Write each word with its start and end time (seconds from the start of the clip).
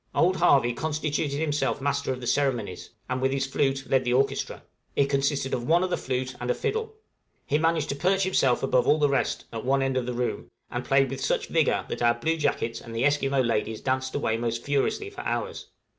Old 0.15 0.37
Harvey 0.37 0.73
constituted 0.73 1.37
himself 1.37 1.79
master 1.79 2.11
of 2.11 2.21
the 2.21 2.25
ceremonies, 2.25 2.89
and 3.07 3.21
with 3.21 3.31
his 3.31 3.45
flute 3.45 3.85
led 3.87 4.03
the 4.03 4.13
orchestra; 4.13 4.63
it 4.95 5.11
consisted 5.11 5.53
of 5.53 5.67
one 5.67 5.83
other 5.83 5.95
flute 5.95 6.33
and 6.39 6.49
a 6.49 6.55
fiddle; 6.55 6.95
he 7.45 7.59
managed 7.59 7.87
to 7.89 7.95
perch 7.95 8.23
himself 8.23 8.63
above 8.63 8.87
all 8.87 8.97
the 8.97 9.07
rest, 9.07 9.45
at 9.53 9.63
one 9.63 9.83
end 9.83 9.95
of 9.97 10.07
the 10.07 10.13
room, 10.13 10.49
and 10.71 10.85
played 10.85 11.11
with 11.11 11.23
such 11.23 11.49
vigor 11.49 11.85
that 11.87 12.01
our 12.01 12.15
bluejackets 12.15 12.81
and 12.81 12.95
the 12.95 13.05
Esquimaux 13.05 13.43
ladies 13.43 13.79
danced 13.79 14.15
away 14.15 14.37
most 14.37 14.63
furiously 14.63 15.11
for 15.11 15.21
hours. 15.21 15.67